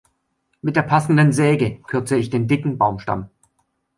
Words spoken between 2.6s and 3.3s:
Baumstamm.